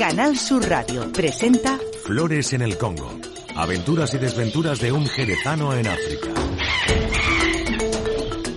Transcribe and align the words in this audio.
Canal 0.00 0.34
Sur 0.34 0.66
Radio 0.66 1.12
presenta 1.12 1.78
Flores 2.04 2.54
en 2.54 2.62
el 2.62 2.78
Congo. 2.78 3.20
Aventuras 3.54 4.14
y 4.14 4.18
desventuras 4.18 4.80
de 4.80 4.90
un 4.90 5.04
jerezano 5.04 5.74
en 5.74 5.86
África. 5.86 6.28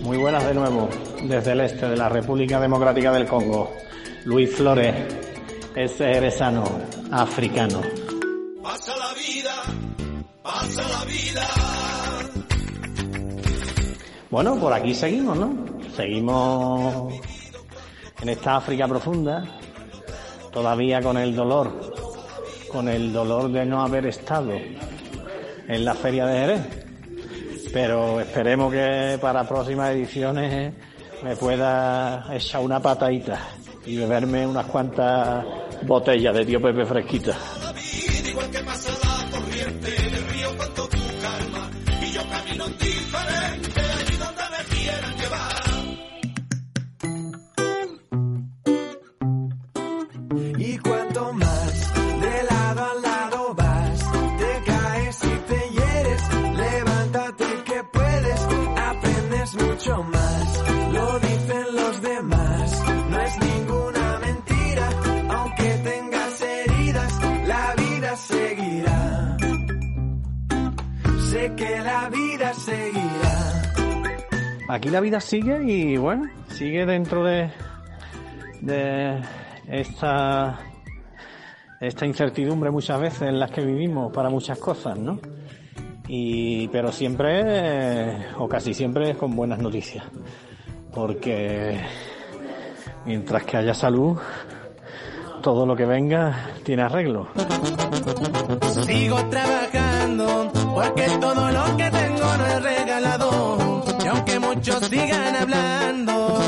Muy 0.03 0.15
buenas 0.15 0.47
de 0.47 0.53
nuevo, 0.53 0.87
desde 1.23 1.51
el 1.51 1.59
este 1.59 1.89
de 1.89 1.97
la 1.97 2.07
República 2.07 2.61
Democrática 2.61 3.11
del 3.11 3.27
Congo. 3.27 3.75
Luis 4.23 4.55
Flores 4.55 4.95
es 5.75 5.97
jerezano 5.97 6.63
africano. 7.11 7.81
Pasa 8.63 8.95
la 8.95 9.13
vida, 9.13 9.63
pasa 10.41 10.81
la 10.87 11.03
vida. 11.03 11.47
Bueno, 14.31 14.57
por 14.61 14.71
aquí 14.71 14.95
seguimos, 14.95 15.37
¿no? 15.37 15.53
Seguimos 15.93 17.13
en 18.21 18.29
esta 18.29 18.55
África 18.55 18.87
profunda, 18.87 19.59
todavía 20.53 21.01
con 21.01 21.17
el 21.17 21.35
dolor, 21.35 21.93
con 22.71 22.87
el 22.87 23.11
dolor 23.11 23.51
de 23.51 23.65
no 23.65 23.81
haber 23.81 24.05
estado 24.05 24.51
en 24.53 25.85
la 25.85 25.93
feria 25.95 26.25
de 26.25 26.39
Jerez. 26.39 26.85
Pero 27.73 28.19
esperemos 28.19 28.71
que 28.71 29.17
para 29.19 29.47
próximas 29.47 29.91
ediciones 29.91 30.73
me 31.23 31.35
pueda 31.35 32.27
echar 32.31 32.61
una 32.61 32.79
patadita 32.79 33.39
y 33.85 33.97
beberme 33.97 34.45
unas 34.45 34.65
cuantas 34.67 35.45
botellas 35.81 36.35
de 36.35 36.45
tío 36.45 36.61
Pepe 36.61 36.85
fresquita. 36.85 37.35
Aquí 74.73 74.89
la 74.89 75.01
vida 75.01 75.19
sigue 75.19 75.63
y 75.63 75.97
bueno, 75.97 76.23
sigue 76.47 76.83
dentro 76.87 77.23
de, 77.23 77.51
de 78.59 79.21
esta, 79.67 80.57
esta 81.79 82.07
incertidumbre 82.07 82.71
muchas 82.71 82.99
veces 82.99 83.21
en 83.21 83.39
las 83.39 83.51
que 83.51 83.63
vivimos 83.63 84.11
para 84.11 84.31
muchas 84.31 84.57
cosas, 84.57 84.97
¿no? 84.97 85.19
Y, 86.07 86.69
pero 86.69 86.91
siempre, 86.91 88.33
o 88.39 88.49
casi 88.49 88.73
siempre, 88.73 89.13
con 89.13 89.35
buenas 89.35 89.59
noticias. 89.59 90.05
Porque 90.91 91.79
mientras 93.05 93.43
que 93.43 93.57
haya 93.57 93.75
salud, 93.75 94.17
todo 95.43 95.67
lo 95.67 95.75
que 95.75 95.85
venga 95.85 96.49
tiene 96.63 96.81
arreglo. 96.81 97.27
Sigo 98.87 99.23
trabajando 99.25 100.51
porque 100.73 101.05
todo 101.21 101.51
lo 101.51 101.77
que 101.77 101.91
tengo 101.91 102.37
no 102.37 102.47
es 102.47 102.63
regalado. 102.63 103.62
Muchos 104.65 104.87
sigan 104.87 105.35
hablando, 105.35 106.39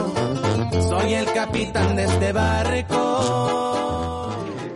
soy 0.87 1.15
el 1.15 1.25
capitán 1.33 1.97
de 1.97 2.05
este 2.05 2.31
barco. 2.31 4.29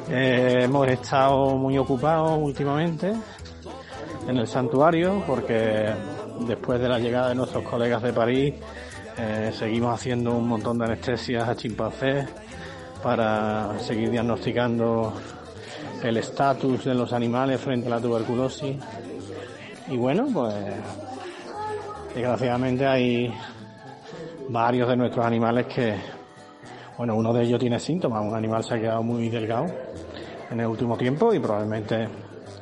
Eh, 0.10 0.64
hemos 0.64 0.86
estado 0.90 1.56
muy 1.56 1.78
ocupados 1.78 2.38
últimamente 2.38 3.14
en 4.28 4.36
el 4.36 4.46
santuario 4.46 5.24
porque 5.26 5.90
después 6.42 6.82
de 6.82 6.90
la 6.90 7.00
llegada 7.00 7.30
de 7.30 7.36
nuestros 7.36 7.64
colegas 7.64 8.04
de 8.04 8.12
París 8.12 8.56
eh, 9.18 9.54
seguimos 9.58 9.94
haciendo 9.94 10.36
un 10.36 10.46
montón 10.46 10.78
de 10.78 10.84
anestesias 10.88 11.48
a 11.48 11.56
chimpancés 11.56 12.28
para 13.02 13.80
seguir 13.80 14.12
diagnosticando 14.12 15.14
el 16.04 16.18
estatus 16.18 16.84
de 16.84 16.94
los 16.94 17.14
animales 17.14 17.62
frente 17.62 17.88
a 17.88 17.92
la 17.92 18.02
tuberculosis. 18.02 18.76
Y 19.88 19.96
bueno, 19.96 20.28
pues 20.34 20.56
desgraciadamente 22.20 22.86
hay 22.86 23.34
varios 24.50 24.90
de 24.90 24.98
nuestros 24.98 25.26
animales 25.26 25.68
que, 25.68 25.96
bueno, 26.98 27.16
uno 27.16 27.32
de 27.32 27.44
ellos 27.44 27.60
tiene 27.60 27.80
síntomas, 27.80 28.22
un 28.26 28.36
animal 28.36 28.62
se 28.62 28.74
ha 28.74 28.80
quedado 28.80 29.02
muy 29.04 29.30
delgado 29.30 29.68
en 30.52 30.60
el 30.60 30.68
último 30.68 30.98
tiempo 30.98 31.34
y 31.34 31.40
probablemente 31.40 32.10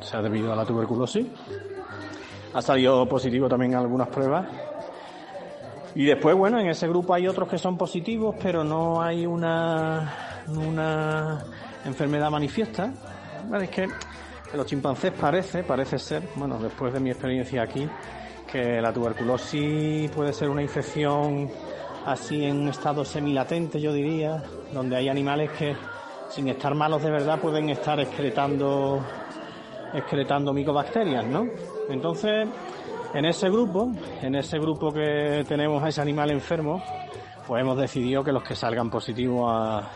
sea 0.01 0.21
debido 0.21 0.53
a 0.53 0.55
la 0.55 0.63
tuberculosis. 0.63 1.25
Ha 2.53 2.61
salido 2.61 3.07
positivo 3.09 3.49
también 3.49 3.71
en 3.71 3.79
algunas 3.79 4.09
pruebas. 4.09 4.47
Y 5.95 6.05
después, 6.05 6.35
bueno, 6.35 6.59
en 6.59 6.67
ese 6.67 6.87
grupo 6.87 7.15
hay 7.15 7.27
otros 7.27 7.49
que 7.49 7.57
son 7.57 7.77
positivos, 7.77 8.35
pero 8.41 8.63
no 8.63 9.01
hay 9.01 9.25
una, 9.25 10.43
una 10.49 11.43
enfermedad 11.83 12.29
manifiesta. 12.29 12.93
Es 13.59 13.69
que 13.69 13.87
los 14.53 14.67
chimpancés 14.67 15.13
parece, 15.13 15.63
parece 15.63 15.97
ser, 15.97 16.23
bueno, 16.35 16.59
después 16.59 16.93
de 16.93 16.99
mi 16.99 17.09
experiencia 17.09 17.63
aquí, 17.63 17.89
que 18.51 18.81
la 18.81 18.93
tuberculosis 18.93 20.09
puede 20.11 20.33
ser 20.33 20.49
una 20.49 20.61
infección 20.61 21.49
así 22.05 22.45
en 22.45 22.61
un 22.61 22.69
estado 22.69 23.03
semilatente, 23.03 23.79
yo 23.81 23.91
diría, 23.91 24.43
donde 24.73 24.95
hay 24.95 25.09
animales 25.09 25.51
que 25.51 25.75
sin 26.29 26.47
estar 26.47 26.73
malos 26.73 27.03
de 27.03 27.11
verdad 27.11 27.39
pueden 27.39 27.69
estar 27.69 27.99
excretando 27.99 29.01
excretando 29.93 30.53
micobacterias, 30.53 31.25
¿no? 31.25 31.47
Entonces, 31.89 32.47
en 33.13 33.25
ese 33.25 33.49
grupo, 33.49 33.91
en 34.21 34.35
ese 34.35 34.59
grupo 34.59 34.91
que 34.91 35.45
tenemos 35.47 35.81
a 35.83 35.89
ese 35.89 36.01
animal 36.01 36.31
enfermo, 36.31 36.83
pues 37.45 37.61
hemos 37.61 37.77
decidido 37.77 38.23
que 38.23 38.31
los 38.31 38.43
que 38.43 38.55
salgan 38.55 38.89
positivos 38.89 39.49
a 39.49 39.89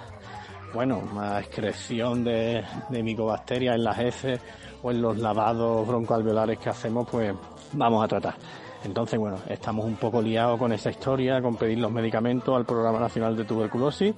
bueno, 0.74 1.02
a 1.20 1.42
excreción 1.42 2.24
de, 2.24 2.64
de 2.90 3.04
micobacterias 3.04 3.76
en 3.76 3.84
las 3.84 4.00
heces 4.00 4.40
o 4.82 4.92
en 4.92 5.02
los 5.02 5.18
lavados 5.18 5.86
broncoalveolares 5.86 6.60
que 6.60 6.70
hacemos, 6.70 7.08
pues 7.10 7.34
vamos 7.74 8.04
a 8.04 8.08
tratar. 8.08 8.36
Entonces, 8.84 9.20
bueno, 9.20 9.38
estamos 9.48 9.86
un 9.86 9.96
poco 9.96 10.22
liados 10.22 10.58
con 10.58 10.72
esa 10.74 10.90
historia, 10.90 11.42
con 11.42 11.56
pedir 11.56 11.78
los 11.80 11.92
medicamentos 11.92 12.56
al 12.56 12.66
Programa 12.66 13.00
Nacional 13.00 13.36
de 13.38 13.46
Tuberculosis 13.46 14.14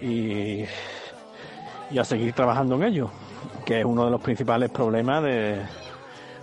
y, 0.00 0.62
y 1.90 1.98
a 1.98 2.04
seguir 2.04 2.32
trabajando 2.32 2.76
en 2.76 2.84
ello, 2.84 3.10
que 3.64 3.80
es 3.80 3.84
uno 3.84 4.04
de 4.04 4.10
los 4.12 4.20
principales 4.20 4.70
problemas 4.70 5.22
de, 5.24 5.62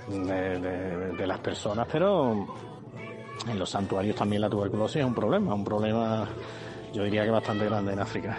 de, 0.10 0.60
de- 0.60 1.12
de 1.16 1.28
las 1.28 1.40
personas, 1.40 1.88
pero 1.90 2.46
en 3.48 3.58
los 3.60 3.70
santuarios 3.70 4.16
también 4.18 4.42
la 4.42 4.50
tuberculosis 4.50 4.98
es 4.98 5.06
un 5.06 5.14
problema, 5.16 5.54
un 5.54 5.64
problema 5.64 6.28
yo 6.94 7.04
diría 7.04 7.24
que 7.24 7.30
bastante 7.32 7.66
grande 7.66 7.94
en 7.94 8.00
África. 8.00 8.38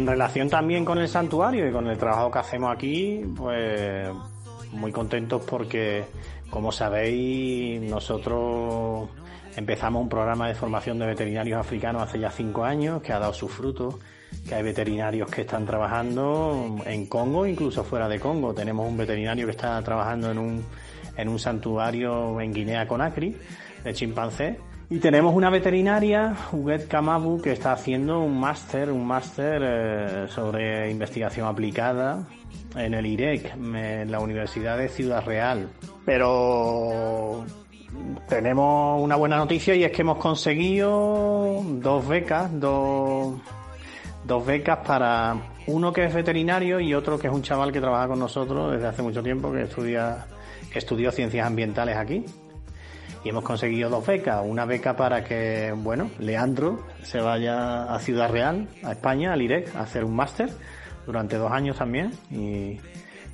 En 0.00 0.06
relación 0.06 0.48
también 0.48 0.84
con 0.84 0.98
el 0.98 1.08
santuario 1.08 1.68
y 1.68 1.72
con 1.72 1.86
el 1.86 1.98
trabajo 1.98 2.30
que 2.30 2.38
hacemos 2.38 2.72
aquí, 2.72 3.20
pues 3.36 4.08
muy 4.72 4.90
contentos 4.92 5.42
porque, 5.46 6.04
como 6.48 6.72
sabéis, 6.72 7.82
nosotros 7.82 9.10
empezamos 9.56 10.00
un 10.02 10.08
programa 10.08 10.48
de 10.48 10.54
formación 10.54 10.98
de 10.98 11.06
veterinarios 11.06 11.60
africanos 11.60 12.02
hace 12.02 12.18
ya 12.18 12.30
cinco 12.30 12.64
años 12.64 13.02
que 13.02 13.12
ha 13.12 13.18
dado 13.18 13.34
sus 13.34 13.52
frutos, 13.52 13.96
que 14.48 14.54
hay 14.54 14.62
veterinarios 14.62 15.30
que 15.30 15.42
están 15.42 15.66
trabajando 15.66 16.78
en 16.86 17.06
Congo, 17.06 17.46
incluso 17.46 17.84
fuera 17.84 18.08
de 18.08 18.18
Congo. 18.18 18.54
Tenemos 18.54 18.88
un 18.88 18.96
veterinario 18.96 19.44
que 19.44 19.52
está 19.52 19.82
trabajando 19.82 20.30
en 20.30 20.38
un, 20.38 20.64
en 21.14 21.28
un 21.28 21.38
santuario 21.38 22.40
en 22.40 22.54
Guinea 22.54 22.88
Conakry 22.88 23.36
de 23.84 23.92
chimpancés. 23.92 24.56
Y 24.92 24.98
tenemos 24.98 25.36
una 25.36 25.50
veterinaria, 25.50 26.34
Huguet 26.50 26.88
Kamabu, 26.88 27.40
que 27.40 27.52
está 27.52 27.72
haciendo 27.72 28.18
un 28.18 28.40
máster, 28.40 28.90
un 28.90 29.06
máster 29.06 29.62
eh, 29.64 30.26
sobre 30.28 30.90
investigación 30.90 31.46
aplicada 31.46 32.26
en 32.74 32.94
el 32.94 33.06
IREC, 33.06 33.54
en 33.54 34.10
la 34.10 34.18
Universidad 34.18 34.76
de 34.76 34.88
Ciudad 34.88 35.24
Real. 35.24 35.68
Pero 36.04 37.44
tenemos 38.28 39.00
una 39.00 39.14
buena 39.14 39.36
noticia 39.36 39.76
y 39.76 39.84
es 39.84 39.92
que 39.92 40.02
hemos 40.02 40.18
conseguido 40.18 41.62
dos 41.64 42.08
becas, 42.08 42.50
dos, 42.58 43.40
dos 44.24 44.44
becas 44.44 44.78
para 44.78 45.36
uno 45.68 45.92
que 45.92 46.04
es 46.04 46.12
veterinario 46.12 46.80
y 46.80 46.94
otro 46.94 47.16
que 47.16 47.28
es 47.28 47.32
un 47.32 47.42
chaval 47.42 47.70
que 47.70 47.80
trabaja 47.80 48.08
con 48.08 48.18
nosotros 48.18 48.72
desde 48.72 48.88
hace 48.88 49.02
mucho 49.02 49.22
tiempo, 49.22 49.52
que 49.52 49.62
estudia, 49.62 50.26
que 50.72 50.80
estudió 50.80 51.12
ciencias 51.12 51.46
ambientales 51.46 51.96
aquí. 51.96 52.24
Y 53.24 53.28
hemos 53.28 53.44
conseguido 53.44 53.90
dos 53.90 54.06
becas. 54.06 54.42
Una 54.44 54.64
beca 54.64 54.96
para 54.96 55.24
que, 55.24 55.72
bueno, 55.76 56.10
Leandro 56.18 56.86
se 57.02 57.20
vaya 57.20 57.84
a 57.92 57.98
Ciudad 57.98 58.30
Real, 58.30 58.68
a 58.82 58.92
España, 58.92 59.32
al 59.32 59.42
IREC, 59.42 59.74
a 59.76 59.80
hacer 59.80 60.04
un 60.04 60.14
máster 60.14 60.50
durante 61.06 61.36
dos 61.36 61.52
años 61.52 61.76
también 61.76 62.12
y, 62.30 62.78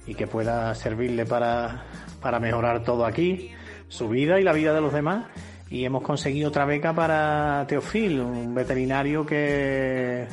y 0.06 0.14
que 0.14 0.26
pueda 0.26 0.74
servirle 0.74 1.24
para, 1.24 1.84
para 2.20 2.40
mejorar 2.40 2.82
todo 2.82 3.04
aquí, 3.04 3.52
su 3.88 4.08
vida 4.08 4.40
y 4.40 4.44
la 4.44 4.52
vida 4.52 4.72
de 4.72 4.80
los 4.80 4.92
demás. 4.92 5.26
Y 5.68 5.84
hemos 5.84 6.02
conseguido 6.02 6.48
otra 6.48 6.64
beca 6.64 6.92
para 6.92 7.64
Teofil, 7.66 8.20
un 8.20 8.54
veterinario 8.54 9.26
que 9.26 10.26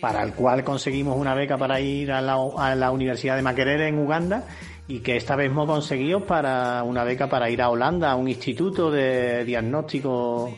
para 0.00 0.22
el 0.22 0.32
cual 0.32 0.64
conseguimos 0.64 1.16
una 1.16 1.34
beca 1.34 1.56
para 1.56 1.80
ir 1.80 2.12
a 2.12 2.20
la, 2.20 2.36
a 2.58 2.74
la 2.74 2.90
Universidad 2.90 3.36
de 3.36 3.42
Makerere 3.42 3.88
en 3.88 3.98
Uganda 3.98 4.44
y 4.86 5.00
que 5.00 5.16
esta 5.16 5.34
vez 5.36 5.50
hemos 5.50 5.66
conseguido 5.66 6.26
para 6.26 6.82
una 6.82 7.04
beca 7.04 7.28
para 7.28 7.48
ir 7.48 7.62
a 7.62 7.70
Holanda, 7.70 8.10
a 8.10 8.16
un 8.16 8.28
instituto 8.28 8.90
de 8.90 9.44
diagnóstico 9.44 10.54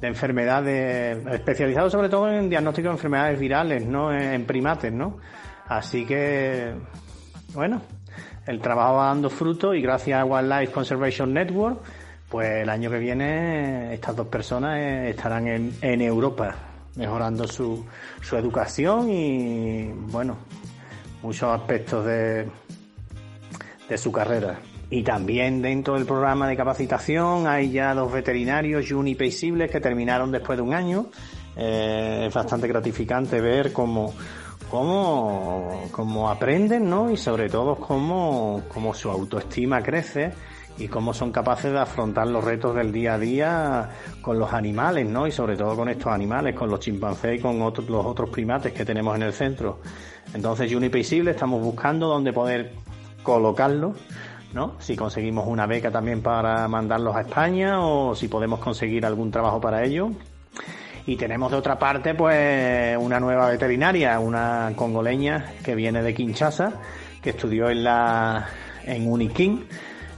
de 0.00 0.08
enfermedades, 0.08 1.26
especializado 1.26 1.90
sobre 1.90 2.08
todo 2.08 2.30
en 2.30 2.48
diagnóstico 2.48 2.88
de 2.88 2.94
enfermedades 2.94 3.38
virales, 3.38 3.84
¿no? 3.86 4.12
En 4.12 4.44
primates, 4.44 4.92
¿no? 4.92 5.18
Así 5.66 6.04
que, 6.04 6.74
bueno, 7.54 7.80
el 8.46 8.60
trabajo 8.60 8.96
va 8.96 9.06
dando 9.06 9.30
fruto 9.30 9.74
y 9.74 9.80
gracias 9.80 10.20
a 10.20 10.24
Wildlife 10.24 10.72
Conservation 10.72 11.32
Network, 11.32 11.80
pues 12.28 12.62
el 12.62 12.68
año 12.68 12.90
que 12.90 12.98
viene 12.98 13.94
estas 13.94 14.14
dos 14.14 14.26
personas 14.28 14.78
eh, 14.78 15.10
estarán 15.10 15.48
en, 15.48 15.74
en 15.80 16.00
Europa 16.02 16.54
mejorando 16.96 17.48
su, 17.48 17.84
su 18.20 18.36
educación 18.36 19.10
y, 19.10 19.90
bueno, 19.92 20.36
muchos 21.22 21.50
aspectos 21.50 22.04
de, 22.04 22.46
de 23.88 23.98
su 23.98 24.12
carrera. 24.12 24.60
Y 24.90 25.02
también 25.02 25.62
dentro 25.62 25.94
del 25.94 26.04
programa 26.04 26.46
de 26.46 26.56
capacitación 26.56 27.46
hay 27.46 27.70
ya 27.70 27.94
dos 27.94 28.12
veterinarios 28.12 28.90
Unipaisibles 28.90 29.70
que 29.70 29.80
terminaron 29.80 30.30
después 30.30 30.56
de 30.56 30.62
un 30.62 30.74
año. 30.74 31.06
Eh, 31.56 32.26
es 32.28 32.34
bastante 32.34 32.68
gratificante 32.68 33.40
ver 33.40 33.72
cómo, 33.72 34.12
cómo, 34.70 35.88
cómo 35.90 36.30
aprenden, 36.30 36.88
¿no? 36.88 37.10
Y 37.10 37.16
sobre 37.16 37.48
todo 37.48 37.76
cómo, 37.76 38.62
cómo 38.68 38.94
su 38.94 39.10
autoestima 39.10 39.82
crece 39.82 40.32
y 40.76 40.88
cómo 40.88 41.14
son 41.14 41.30
capaces 41.30 41.72
de 41.72 41.78
afrontar 41.78 42.26
los 42.26 42.42
retos 42.42 42.74
del 42.74 42.90
día 42.90 43.14
a 43.14 43.18
día 43.18 43.90
con 44.20 44.38
los 44.38 44.52
animales, 44.52 45.06
¿no? 45.06 45.26
Y 45.26 45.32
sobre 45.32 45.56
todo 45.56 45.76
con 45.76 45.88
estos 45.88 46.12
animales, 46.12 46.54
con 46.54 46.68
los 46.68 46.80
chimpancés 46.80 47.38
y 47.38 47.42
con 47.42 47.62
otros, 47.62 47.88
los 47.88 48.04
otros 48.04 48.30
primates 48.30 48.72
que 48.72 48.84
tenemos 48.84 49.14
en 49.14 49.22
el 49.22 49.32
centro. 49.32 49.80
Entonces, 50.34 50.72
Unipaisible 50.74 51.30
estamos 51.30 51.62
buscando 51.62 52.08
dónde 52.08 52.32
poder 52.32 52.72
colocarlos, 53.24 53.96
¿no? 54.52 54.76
Si 54.78 54.94
conseguimos 54.94 55.48
una 55.48 55.66
beca 55.66 55.90
también 55.90 56.22
para 56.22 56.68
mandarlos 56.68 57.16
a 57.16 57.22
España 57.22 57.84
o 57.84 58.14
si 58.14 58.28
podemos 58.28 58.60
conseguir 58.60 59.04
algún 59.04 59.32
trabajo 59.32 59.60
para 59.60 59.82
ello. 59.82 60.10
Y 61.06 61.16
tenemos 61.16 61.50
de 61.50 61.58
otra 61.58 61.78
parte, 61.78 62.14
pues, 62.14 62.96
una 62.96 63.18
nueva 63.18 63.50
veterinaria, 63.50 64.18
una 64.20 64.72
congoleña 64.76 65.52
que 65.62 65.74
viene 65.74 66.02
de 66.02 66.14
Kinshasa, 66.14 66.80
que 67.20 67.30
estudió 67.30 67.68
en 67.68 67.84
la, 67.84 68.46
en 68.84 69.10
Unikin, 69.10 69.66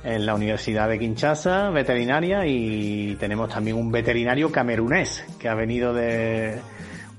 en 0.05 0.27
la 0.27 0.35
Universidad 0.35 0.89
de 0.89 0.99
Kinshasa, 0.99 1.71
veterinaria, 1.71 2.47
y 2.47 3.17
tenemos 3.19 3.49
también 3.49 3.77
un 3.77 3.91
veterinario 3.91 4.53
camerunés 4.53 5.25
que 5.41 5.49
ha 5.49 5.55
venido 5.55 5.93
de 5.93 6.61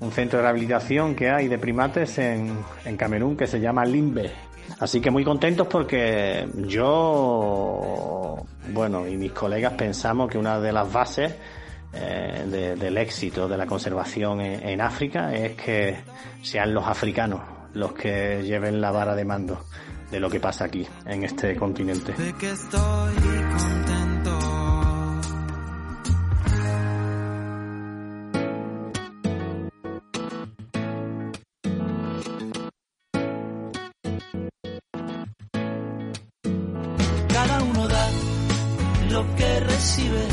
un 0.00 0.12
centro 0.12 0.38
de 0.38 0.44
rehabilitación 0.44 1.14
que 1.14 1.28
hay 1.28 1.48
de 1.48 1.58
primates 1.58 2.16
en, 2.18 2.56
en 2.86 2.96
Camerún 2.96 3.36
que 3.36 3.46
se 3.46 3.60
llama 3.60 3.84
Limbe. 3.84 4.47
Así 4.80 5.00
que 5.00 5.10
muy 5.10 5.24
contentos 5.24 5.66
porque 5.66 6.48
yo, 6.66 8.44
bueno, 8.72 9.06
y 9.08 9.16
mis 9.16 9.32
colegas 9.32 9.72
pensamos 9.74 10.30
que 10.30 10.38
una 10.38 10.60
de 10.60 10.72
las 10.72 10.92
bases 10.92 11.34
eh, 11.92 12.44
de- 12.48 12.76
del 12.76 12.96
éxito 12.98 13.48
de 13.48 13.56
la 13.56 13.66
conservación 13.66 14.40
en, 14.40 14.80
África 14.80 15.34
es 15.34 15.52
que 15.56 15.96
sean 16.42 16.74
los 16.74 16.86
africanos 16.86 17.40
los 17.74 17.92
que 17.92 18.42
lleven 18.44 18.80
la 18.80 18.90
vara 18.90 19.14
de 19.14 19.24
mando 19.24 19.64
de 20.10 20.20
lo 20.20 20.30
que 20.30 20.38
pasa 20.40 20.64
aquí, 20.64 20.86
en 21.06 21.24
este 21.24 21.54
continente. 21.56 22.14
Lo 39.18 39.34
que 39.34 39.60
recibe. 39.60 40.24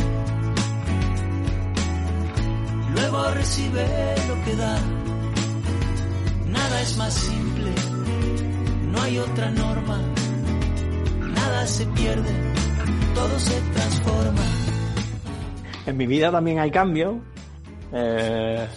Luego 2.93 3.31
recibe 3.31 3.85
lo 4.27 4.35
que 4.45 4.55
da. 4.55 4.77
Nada 6.47 6.81
es 6.81 6.97
más 6.97 7.13
simple. 7.13 7.71
No 8.91 9.01
hay 9.01 9.17
otra 9.17 9.49
norma. 9.49 9.99
Nada 11.19 11.65
se 11.65 11.85
pierde. 11.87 12.31
Todo 13.15 13.39
se 13.39 13.59
transforma. 13.73 14.45
En 15.87 15.97
mi 15.97 16.05
vida 16.05 16.31
también 16.31 16.59
hay 16.59 16.71
cambios, 16.71 17.15
eh, 17.91 18.67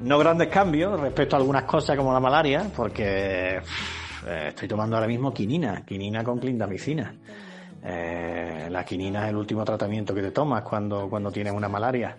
no 0.00 0.18
grandes 0.18 0.48
cambios 0.48 1.00
respecto 1.00 1.36
a 1.36 1.38
algunas 1.38 1.64
cosas 1.64 1.96
como 1.96 2.12
la 2.12 2.20
malaria, 2.20 2.70
porque 2.76 3.56
eh, 4.26 4.46
estoy 4.48 4.68
tomando 4.68 4.96
ahora 4.96 5.08
mismo 5.08 5.32
quinina, 5.32 5.84
quinina 5.86 6.22
con 6.22 6.38
clindamicina. 6.38 7.14
Eh, 7.82 8.68
la 8.70 8.84
quinina 8.84 9.24
es 9.24 9.30
el 9.30 9.36
último 9.36 9.64
tratamiento 9.64 10.14
que 10.14 10.22
te 10.22 10.30
tomas 10.30 10.62
cuando, 10.62 11.08
cuando 11.08 11.30
tienes 11.30 11.52
una 11.52 11.68
malaria. 11.68 12.16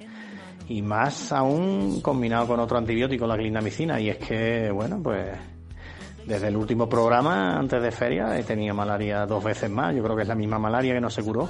Y 0.68 0.82
más 0.82 1.32
aún 1.32 2.02
combinado 2.02 2.48
con 2.48 2.60
otro 2.60 2.78
antibiótico, 2.78 3.26
la 3.26 3.38
clindamicina. 3.38 4.00
Y 4.00 4.10
es 4.10 4.18
que, 4.18 4.72
bueno, 4.72 5.02
pues 5.02 5.28
desde 6.26 6.48
el 6.48 6.56
último 6.56 6.88
programa, 6.88 7.58
antes 7.58 7.82
de 7.82 7.92
feria, 7.92 8.38
he 8.38 8.44
tenido 8.44 8.76
malaria 8.76 9.26
dos 9.26 9.44
veces 9.44 9.70
más. 9.70 9.96
Yo 9.96 10.04
creo 10.04 10.16
que 10.16 10.22
es 10.22 10.28
la 10.28 10.36
misma 10.36 10.60
malaria 10.60 10.94
que 10.94 11.02
no 11.02 11.10
se 11.10 11.24
curó. 11.24 11.50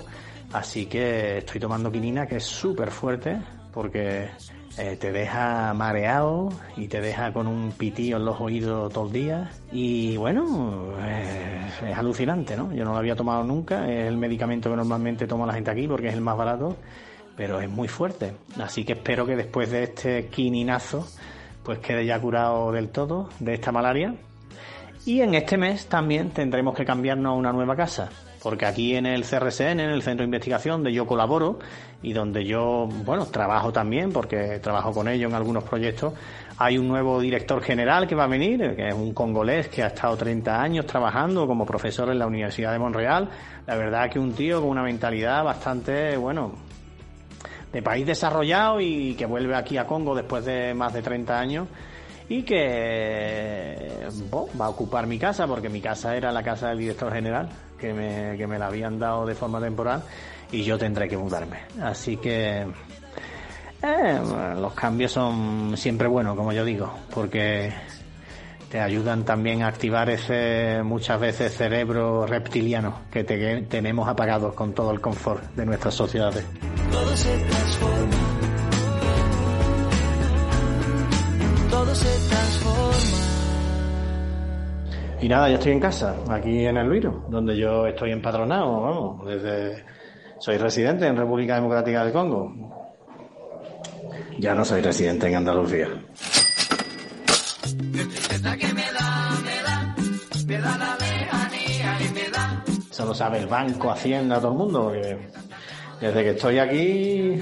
Así 0.53 0.85
que 0.85 1.39
estoy 1.39 1.59
tomando 1.59 1.91
quinina, 1.91 2.25
que 2.25 2.37
es 2.37 2.45
súper 2.45 2.89
fuerte, 2.89 3.39
porque 3.73 4.29
eh, 4.77 4.97
te 4.97 5.11
deja 5.11 5.73
mareado 5.73 6.49
y 6.77 6.87
te 6.87 7.01
deja 7.01 7.33
con 7.33 7.47
un 7.47 7.71
pitío 7.71 8.17
en 8.17 8.25
los 8.25 8.39
oídos 8.39 8.93
todo 8.93 9.07
el 9.07 9.11
día. 9.13 9.51
Y 9.71 10.15
bueno, 10.17 10.93
eh, 11.01 11.67
es 11.89 11.97
alucinante, 11.97 12.55
¿no? 12.55 12.71
Yo 12.73 12.85
no 12.85 12.93
lo 12.93 12.97
había 12.97 13.15
tomado 13.15 13.43
nunca. 13.43 13.89
Es 13.89 14.07
el 14.07 14.17
medicamento 14.17 14.69
que 14.69 14.75
normalmente 14.77 15.27
toma 15.27 15.45
la 15.45 15.53
gente 15.53 15.71
aquí 15.71 15.87
porque 15.87 16.07
es 16.07 16.13
el 16.13 16.21
más 16.21 16.37
barato, 16.37 16.77
pero 17.35 17.59
es 17.59 17.69
muy 17.69 17.87
fuerte. 17.87 18.33
Así 18.59 18.85
que 18.85 18.93
espero 18.93 19.25
que 19.25 19.35
después 19.35 19.69
de 19.69 19.83
este 19.83 20.27
quininazo, 20.27 21.05
pues 21.63 21.79
quede 21.79 22.05
ya 22.05 22.19
curado 22.19 22.71
del 22.71 22.89
todo 22.89 23.29
de 23.39 23.55
esta 23.55 23.71
malaria. 23.71 24.15
Y 25.05 25.21
en 25.21 25.33
este 25.33 25.57
mes 25.57 25.87
también 25.87 26.29
tendremos 26.31 26.75
que 26.75 26.85
cambiarnos 26.85 27.31
a 27.31 27.35
una 27.35 27.51
nueva 27.51 27.75
casa, 27.75 28.09
porque 28.41 28.65
aquí 28.65 28.95
en 28.95 29.05
el 29.05 29.23
CRCN, 29.23 29.79
en 29.79 29.89
el 29.89 30.01
Centro 30.01 30.23
de 30.23 30.25
Investigación, 30.25 30.77
donde 30.77 30.93
yo 30.93 31.05
colaboro 31.05 31.59
y 32.01 32.13
donde 32.13 32.45
yo, 32.45 32.87
bueno, 33.05 33.25
trabajo 33.25 33.73
también, 33.73 34.11
porque 34.11 34.59
trabajo 34.59 34.93
con 34.93 35.07
ellos 35.07 35.29
en 35.29 35.35
algunos 35.35 35.63
proyectos, 35.63 36.13
hay 36.57 36.77
un 36.77 36.87
nuevo 36.87 37.19
director 37.19 37.61
general 37.61 38.07
que 38.07 38.15
va 38.15 38.25
a 38.25 38.27
venir, 38.27 38.75
que 38.75 38.87
es 38.87 38.93
un 38.93 39.13
congolés 39.13 39.67
que 39.67 39.83
ha 39.83 39.87
estado 39.87 40.15
30 40.15 40.61
años 40.61 40.85
trabajando 40.85 41.47
como 41.47 41.65
profesor 41.65 42.09
en 42.09 42.19
la 42.19 42.27
Universidad 42.27 42.71
de 42.71 42.79
Montreal. 42.79 43.29
La 43.65 43.75
verdad 43.75 44.09
que 44.09 44.19
un 44.19 44.33
tío 44.33 44.61
con 44.61 44.69
una 44.69 44.83
mentalidad 44.83 45.43
bastante, 45.43 46.15
bueno, 46.17 46.53
de 47.71 47.81
país 47.81 48.05
desarrollado 48.05 48.79
y 48.79 49.15
que 49.15 49.25
vuelve 49.25 49.55
aquí 49.55 49.77
a 49.77 49.85
Congo 49.85 50.15
después 50.15 50.45
de 50.45 50.73
más 50.73 50.93
de 50.93 51.01
30 51.01 51.39
años 51.39 51.67
y 52.27 52.43
que 52.43 54.07
bo, 54.29 54.49
va 54.59 54.65
a 54.65 54.69
ocupar 54.69 55.07
mi 55.07 55.17
casa 55.17 55.47
porque 55.47 55.69
mi 55.69 55.81
casa 55.81 56.15
era 56.15 56.31
la 56.31 56.43
casa 56.43 56.69
del 56.69 56.79
director 56.79 57.11
general 57.11 57.49
que 57.79 57.93
me, 57.93 58.37
que 58.37 58.45
me 58.47 58.59
la 58.59 58.67
habían 58.67 58.99
dado 58.99 59.25
de 59.25 59.35
forma 59.35 59.59
temporal 59.59 60.03
y 60.51 60.63
yo 60.63 60.77
tendré 60.77 61.07
que 61.07 61.17
mudarme. 61.17 61.59
Así 61.81 62.17
que 62.17 62.65
eh, 63.81 64.19
los 64.59 64.73
cambios 64.73 65.11
son 65.11 65.75
siempre 65.77 66.07
buenos, 66.07 66.35
como 66.35 66.51
yo 66.51 66.65
digo, 66.65 66.91
porque 67.13 67.71
te 68.69 68.79
ayudan 68.79 69.23
también 69.23 69.63
a 69.63 69.67
activar 69.67 70.09
ese 70.09 70.81
muchas 70.83 71.19
veces 71.19 71.55
cerebro 71.55 72.27
reptiliano 72.27 72.99
que 73.11 73.23
te- 73.23 73.63
tenemos 73.63 74.07
apagados 74.07 74.53
con 74.53 74.73
todo 74.73 74.91
el 74.91 75.01
confort 75.01 75.43
de 75.55 75.65
nuestras 75.65 75.95
sociedades. 75.95 76.45
Todo 76.91 77.15
se 77.17 77.37
transforma. 77.39 78.15
Todo 81.71 81.95
se 81.95 82.05
transforma. 82.05 82.28
Y 85.21 85.27
nada, 85.27 85.49
ya 85.49 85.55
estoy 85.55 85.73
en 85.73 85.81
casa, 85.81 86.15
aquí 86.29 86.65
en 86.65 86.77
el 86.77 86.89
Viro, 86.89 87.25
donde 87.29 87.57
yo 87.57 87.85
estoy 87.85 88.11
empadronado, 88.11 88.81
vamos, 88.81 89.27
desde... 89.27 89.83
Soy 90.39 90.57
residente 90.57 91.05
en 91.05 91.17
República 91.17 91.55
Democrática 91.55 92.05
del 92.05 92.13
Congo. 92.13 92.53
Ya 94.37 94.55
no 94.55 94.63
soy 94.63 94.81
residente 94.81 95.27
en 95.27 95.35
Andalucía. 95.35 95.89
Eso 102.89 103.05
lo 103.05 103.13
sabe 103.13 103.39
el 103.39 103.47
banco, 103.47 103.91
Hacienda, 103.91 104.39
todo 104.39 104.53
el 104.53 104.57
mundo, 104.57 104.83
porque 104.85 105.19
Desde 105.99 106.23
que 106.23 106.29
estoy 106.29 106.59
aquí, 106.59 107.41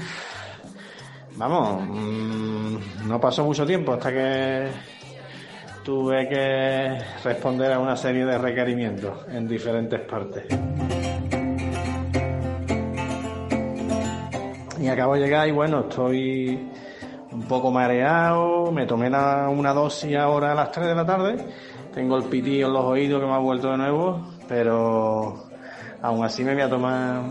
vamos, 1.36 1.86
mm, 1.88 3.08
no 3.08 3.20
pasó 3.20 3.44
mucho 3.44 3.64
tiempo 3.64 3.92
hasta 3.92 4.10
que 4.10 4.68
tuve 5.88 6.28
que 6.28 6.98
responder 7.24 7.72
a 7.72 7.78
una 7.78 7.96
serie 7.96 8.26
de 8.26 8.36
requerimientos 8.36 9.26
en 9.32 9.48
diferentes 9.48 9.98
partes. 10.00 10.44
Y 14.78 14.86
acabo 14.86 15.14
de 15.14 15.20
llegar 15.20 15.48
y 15.48 15.52
bueno, 15.52 15.86
estoy 15.88 16.68
un 17.32 17.42
poco 17.44 17.70
mareado, 17.70 18.70
me 18.70 18.84
tomé 18.84 19.08
una 19.08 19.72
dosis 19.72 20.14
ahora 20.14 20.52
a 20.52 20.54
las 20.54 20.72
3 20.72 20.88
de 20.88 20.94
la 20.94 21.06
tarde, 21.06 21.36
tengo 21.94 22.18
el 22.18 22.24
pitillo 22.24 22.66
en 22.66 22.72
los 22.74 22.84
oídos 22.84 23.22
que 23.22 23.26
me 23.26 23.32
ha 23.32 23.38
vuelto 23.38 23.70
de 23.70 23.78
nuevo, 23.78 24.28
pero 24.46 25.48
aún 26.02 26.22
así 26.22 26.44
me 26.44 26.52
voy 26.52 26.64
a 26.64 26.68
tomar 26.68 27.22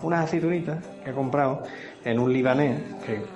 unas 0.00 0.26
aceitunitas 0.26 0.78
que 1.02 1.10
he 1.10 1.12
comprado 1.12 1.64
en 2.04 2.18
un 2.18 2.32
libanés, 2.32 2.80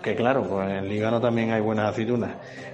que, 0.03 0.15
claro, 0.15 0.43
pues 0.45 0.69
en 0.69 0.77
el 0.77 0.89
Líbano 0.89 1.21
también 1.21 1.53
hay 1.53 1.61
buenas 1.61 1.91
aceitunas. 1.91 2.31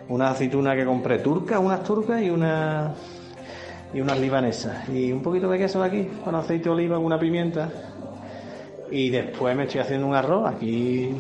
Unas 0.09 0.32
aceitunas 0.32 0.76
que 0.76 0.85
compré 0.85 1.18
turcas, 1.18 1.59
unas 1.59 1.82
turcas 1.82 2.23
y 2.23 2.30
unas 2.30 2.92
y 3.92 4.00
unas 4.00 4.18
libanesas. 4.20 4.88
Y 4.88 5.11
un 5.12 5.23
poquito 5.23 5.49
de 5.50 5.59
queso 5.59 5.80
de 5.80 5.87
aquí, 5.87 6.09
con 6.25 6.35
aceite 6.35 6.64
de 6.64 6.70
oliva, 6.70 6.99
una 6.99 7.18
pimienta. 7.18 7.68
Y 8.90 9.11
después 9.11 9.56
me 9.56 9.64
estoy 9.64 9.80
haciendo 9.80 10.06
un 10.06 10.14
arroz. 10.14 10.49
Aquí 10.49 11.12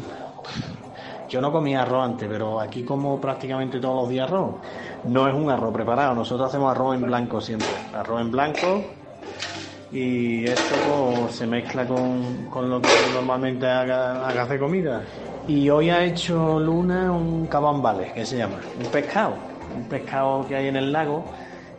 yo 1.28 1.40
no 1.40 1.52
comía 1.52 1.82
arroz 1.82 2.04
antes, 2.04 2.28
pero 2.28 2.60
aquí 2.60 2.84
como 2.84 3.20
prácticamente 3.20 3.80
todos 3.80 4.02
los 4.02 4.08
días 4.08 4.28
arroz. 4.28 4.56
No 5.04 5.28
es 5.28 5.34
un 5.34 5.50
arroz 5.50 5.72
preparado, 5.72 6.14
nosotros 6.14 6.48
hacemos 6.48 6.70
arroz 6.70 6.96
en 6.96 7.02
blanco 7.02 7.40
siempre. 7.40 7.68
Arroz 7.94 8.20
en 8.20 8.30
blanco 8.30 8.84
y 9.92 10.46
esto 10.46 10.74
pues, 11.20 11.34
se 11.34 11.46
mezcla 11.46 11.86
con, 11.86 12.46
con 12.46 12.70
lo 12.70 12.80
que 12.80 12.88
normalmente 13.12 13.66
haga, 13.66 14.46
de 14.46 14.58
comida. 14.58 15.02
Y 15.48 15.68
hoy 15.68 15.90
ha 15.90 16.04
hecho 16.04 16.60
Luna 16.60 17.10
un 17.10 17.46
cabambale, 17.46 18.12
que 18.12 18.24
se 18.24 18.36
llama, 18.36 18.60
un 18.78 18.86
pescado, 18.86 19.34
un 19.76 19.84
pescado 19.88 20.46
que 20.46 20.54
hay 20.54 20.68
en 20.68 20.76
el 20.76 20.92
lago. 20.92 21.24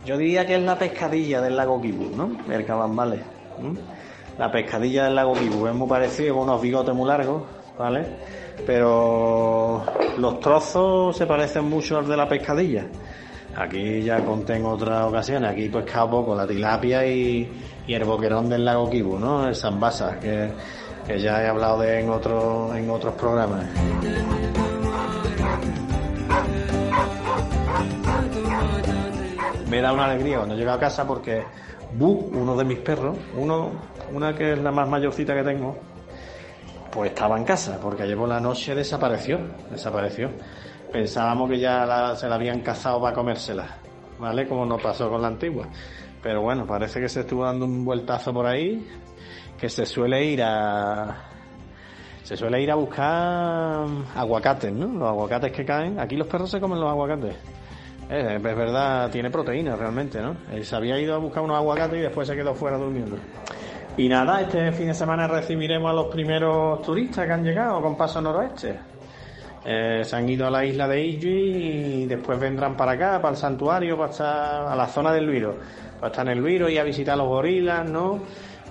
Yo 0.05 0.17
diría 0.17 0.45
que 0.45 0.55
es 0.55 0.61
la 0.61 0.77
pescadilla 0.77 1.41
del 1.41 1.55
lago 1.55 1.79
Kibu, 1.81 2.15
¿no? 2.15 2.51
El 2.51 2.65
cabambale. 2.65 3.19
La 4.37 4.51
pescadilla 4.51 5.05
del 5.05 5.15
lago 5.15 5.33
Kibu 5.33 5.67
es 5.67 5.73
muy 5.73 5.87
parecido, 5.87 6.35
con 6.35 6.43
unos 6.43 6.61
bigotes 6.61 6.93
muy 6.93 7.07
largos, 7.07 7.43
¿vale? 7.77 8.05
Pero 8.65 9.83
los 10.17 10.39
trozos 10.39 11.15
se 11.15 11.25
parecen 11.25 11.65
mucho 11.65 11.99
al 11.99 12.07
de 12.07 12.17
la 12.17 12.27
pescadilla. 12.27 12.85
Aquí 13.55 14.01
ya 14.01 14.23
conté 14.23 14.55
en 14.55 14.65
otras 14.65 15.05
ocasiones, 15.05 15.51
aquí 15.51 15.67
pescado 15.69 16.09
poco 16.09 16.35
la 16.35 16.47
tilapia 16.47 17.05
y, 17.05 17.51
y 17.85 17.93
el 17.93 18.03
boquerón 18.05 18.49
del 18.49 18.63
lago 18.63 18.89
Kibu, 18.89 19.19
¿no? 19.19 19.47
El 19.47 19.55
zambasa, 19.55 20.19
que, 20.19 20.51
que 21.05 21.19
ya 21.19 21.43
he 21.43 21.47
hablado 21.47 21.81
de 21.81 21.99
en, 21.99 22.09
otro, 22.09 22.73
en 22.75 22.89
otros 22.89 23.13
programas. 23.15 23.65
Me 29.69 29.81
da 29.81 29.93
una 29.93 30.05
alegría 30.05 30.37
cuando 30.37 30.55
llego 30.55 30.71
a 30.71 30.79
casa 30.79 31.07
porque 31.07 31.43
Bu, 31.93 32.29
uno 32.33 32.55
de 32.55 32.63
mis 32.63 32.79
perros, 32.79 33.17
uno, 33.35 33.71
una 34.13 34.33
que 34.33 34.53
es 34.53 34.59
la 34.59 34.71
más 34.71 34.87
mayorcita 34.87 35.33
que 35.35 35.43
tengo, 35.43 35.77
pues 36.91 37.11
estaba 37.11 37.37
en 37.37 37.43
casa, 37.43 37.79
porque 37.81 38.03
ayer 38.03 38.17
por 38.17 38.29
la 38.29 38.39
noche 38.39 38.73
desapareció, 38.73 39.39
desapareció. 39.69 40.29
Pensábamos 40.91 41.49
que 41.49 41.59
ya 41.59 41.85
la- 41.85 42.15
se 42.15 42.27
la 42.27 42.35
habían 42.35 42.61
cazado 42.61 43.01
para 43.01 43.15
comérsela, 43.15 43.65
¿vale? 44.19 44.47
Como 44.47 44.65
nos 44.65 44.81
pasó 44.81 45.09
con 45.09 45.21
la 45.21 45.27
antigua. 45.29 45.67
Pero 46.21 46.41
bueno, 46.41 46.65
parece 46.65 46.99
que 46.99 47.09
se 47.09 47.21
estuvo 47.21 47.45
dando 47.45 47.65
un 47.65 47.83
vueltazo 47.85 48.33
por 48.33 48.45
ahí, 48.45 48.87
que 49.57 49.69
se 49.69 49.85
suele 49.85 50.23
ir 50.25 50.43
a... 50.43 51.27
Se 52.23 52.37
suele 52.37 52.61
ir 52.61 52.71
a 52.71 52.75
buscar 52.75 53.87
aguacates, 54.15 54.71
¿no? 54.71 54.87
Los 54.87 55.09
aguacates 55.09 55.51
que 55.51 55.65
caen. 55.65 55.99
Aquí 55.99 56.15
los 56.15 56.27
perros 56.27 56.49
se 56.49 56.59
comen 56.61 56.79
los 56.79 56.89
aguacates. 56.89 57.35
Eh, 58.09 58.35
es 58.35 58.43
verdad, 58.43 59.09
tiene 59.09 59.29
proteína 59.31 59.75
realmente, 59.75 60.21
¿no? 60.21 60.35
Eh, 60.51 60.63
se 60.63 60.75
había 60.75 60.99
ido 60.99 61.15
a 61.15 61.17
buscar 61.17 61.41
unos 61.43 61.57
aguacates 61.57 61.97
y 61.97 62.01
después 62.01 62.27
se 62.27 62.35
quedó 62.35 62.53
fuera 62.53 62.77
durmiendo. 62.77 63.17
Y 63.97 64.07
nada, 64.07 64.41
este 64.41 64.71
fin 64.73 64.87
de 64.87 64.93
semana 64.93 65.27
recibiremos 65.27 65.89
a 65.89 65.93
los 65.93 66.07
primeros 66.07 66.81
turistas 66.83 67.25
que 67.25 67.31
han 67.33 67.43
llegado 67.43 67.81
con 67.81 67.97
paso 67.97 68.21
noroeste. 68.21 68.79
Eh, 69.63 70.01
se 70.03 70.15
han 70.15 70.27
ido 70.27 70.47
a 70.47 70.49
la 70.49 70.65
isla 70.65 70.87
de 70.87 71.05
Iji 71.05 71.27
y 71.27 72.05
después 72.07 72.39
vendrán 72.39 72.75
para 72.75 72.93
acá, 72.93 73.21
para 73.21 73.33
el 73.33 73.37
santuario, 73.37 73.95
para 73.97 74.09
estar 74.09 74.67
a 74.67 74.75
la 74.75 74.87
zona 74.87 75.11
del 75.13 75.25
Luiro. 75.25 75.55
Para 75.99 76.11
estar 76.11 76.25
en 76.25 76.33
el 76.33 76.39
Luiro 76.39 76.67
y 76.67 76.77
a 76.77 76.83
visitar 76.83 77.17
los 77.17 77.27
gorilas, 77.27 77.89
¿no? 77.89 78.19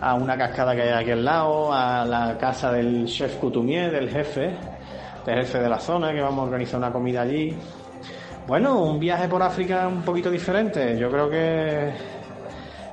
A 0.01 0.15
una 0.15 0.37
cascada 0.37 0.75
que 0.75 0.83
hay 0.83 1.03
aquí 1.03 1.13
al 1.13 1.25
lado, 1.25 1.73
a 1.73 2.05
la 2.05 2.37
casa 2.39 2.73
del 2.73 3.07
chef 3.07 3.37
coutumier, 3.37 3.93
del 3.93 4.11
jefe, 4.11 4.51
del 5.25 5.37
jefe 5.41 5.59
de 5.59 5.69
la 5.69 5.79
zona, 5.79 6.13
que 6.13 6.21
vamos 6.21 6.41
a 6.41 6.47
organizar 6.47 6.79
una 6.79 6.91
comida 6.91 7.23
allí. 7.23 7.55
Bueno, 8.49 8.83
un 8.83 8.99
viaje 8.99 9.29
por 9.29 9.43
África 9.43 9.87
un 9.87 10.03
poquito 10.03 10.31
diferente. 10.31 10.99
Yo 10.99 11.11
creo 11.11 11.31
que 11.31 11.93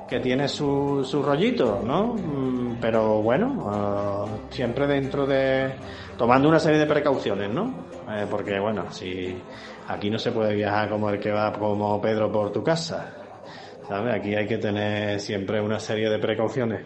que 0.08 0.20
tiene 0.20 0.48
su, 0.48 1.04
su 1.04 1.22
rollito, 1.22 1.82
¿no? 1.84 2.14
Mm, 2.14 2.78
Pero 2.80 3.20
bueno, 3.22 3.66
ah, 3.68 4.24
siempre 4.50 4.86
dentro 4.86 5.26
de... 5.26 5.70
tomando 6.18 6.48
una 6.48 6.58
serie 6.58 6.80
de 6.80 6.86
precauciones, 6.86 7.48
¿no? 7.48 7.72
Eh, 8.10 8.26
porque 8.28 8.58
bueno, 8.58 8.90
si 8.90 9.40
aquí 9.86 10.10
no 10.10 10.18
se 10.18 10.32
puede 10.32 10.54
viajar 10.54 10.90
como 10.90 11.08
el 11.08 11.20
que 11.20 11.30
va 11.30 11.52
como 11.52 12.00
Pedro 12.00 12.30
por 12.30 12.52
tu 12.52 12.62
casa, 12.62 13.14
¿sabes? 13.86 14.14
Aquí 14.14 14.34
hay 14.34 14.46
que 14.46 14.58
tener 14.58 15.20
siempre 15.20 15.60
una 15.60 15.78
serie 15.78 16.10
de 16.10 16.18
precauciones. 16.18 16.84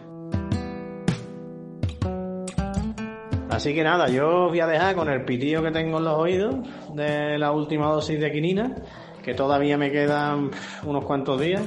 Así 3.48 3.74
que 3.74 3.82
nada, 3.82 4.08
yo 4.08 4.48
voy 4.48 4.60
a 4.60 4.66
dejar 4.66 4.94
con 4.94 5.08
el 5.08 5.24
pitillo 5.24 5.62
que 5.62 5.70
tengo 5.70 5.98
en 5.98 6.04
los 6.04 6.18
oídos 6.18 6.54
de 6.94 7.38
la 7.38 7.52
última 7.52 7.86
dosis 7.86 8.20
de 8.20 8.30
quinina, 8.32 8.76
que 9.22 9.34
todavía 9.34 9.78
me 9.78 9.90
quedan 9.90 10.50
unos 10.84 11.04
cuantos 11.04 11.40
días. 11.40 11.62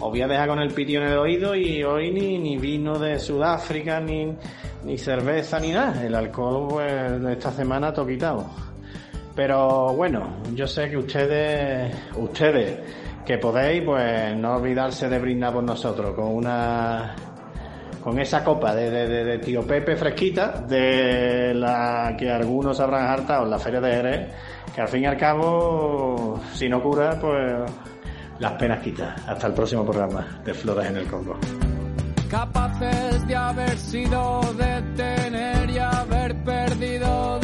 Os 0.00 0.10
voy 0.10 0.22
a 0.22 0.28
dejar 0.28 0.48
con 0.48 0.58
el 0.58 0.72
pitillo 0.72 1.02
en 1.02 1.08
el 1.08 1.18
oído 1.18 1.54
y 1.54 1.82
hoy 1.82 2.10
ni, 2.10 2.38
ni 2.38 2.56
vino 2.58 2.98
de 2.98 3.18
Sudáfrica, 3.18 4.00
ni, 4.00 4.36
ni 4.84 4.98
cerveza, 4.98 5.58
ni 5.58 5.72
nada. 5.72 6.04
El 6.04 6.14
alcohol, 6.14 6.68
pues, 6.68 7.22
esta 7.36 7.50
semana 7.52 7.92
todo 7.92 8.06
quitado. 8.06 8.46
Pero 9.34 9.92
bueno, 9.94 10.36
yo 10.54 10.66
sé 10.66 10.88
que 10.90 10.96
ustedes, 10.96 11.94
ustedes 12.16 12.78
que 13.26 13.38
podéis, 13.38 13.82
pues 13.82 14.36
no 14.36 14.56
olvidarse 14.56 15.08
de 15.08 15.18
brindar 15.18 15.52
por 15.52 15.64
nosotros 15.64 16.14
con 16.14 16.26
una 16.26 17.14
con 18.02 18.18
esa 18.20 18.44
copa 18.44 18.74
de, 18.74 18.90
de, 18.90 19.08
de- 19.08 19.24
de 19.24 19.38
tío 19.38 19.62
Pepe 19.66 19.96
fresquita, 19.96 20.60
de 20.68 21.54
la 21.54 22.14
que 22.18 22.30
algunos 22.30 22.78
habrán 22.78 23.06
hartado 23.06 23.44
en 23.44 23.50
la 23.50 23.58
feria 23.58 23.80
de 23.80 23.90
Jerez, 23.92 24.28
que 24.74 24.80
al 24.82 24.88
fin 24.88 25.04
y 25.04 25.06
al 25.06 25.16
cabo, 25.16 26.38
si 26.52 26.68
no 26.68 26.82
cura, 26.82 27.18
pues 27.18 27.62
las 28.40 28.52
penas 28.52 28.80
quita. 28.80 29.16
Hasta 29.26 29.46
el 29.46 29.54
próximo 29.54 29.84
programa 29.86 30.42
de 30.44 30.52
Flores 30.52 30.86
en 30.90 30.98
el 30.98 31.06
Congo. 31.06 31.38
Capaces 32.30 33.26
de 33.26 33.36
haber 33.36 33.78
sido, 33.78 34.40
de 34.56 34.82
tener 34.96 35.70
y 35.70 35.78
haber 35.78 36.34
perdido, 36.44 37.40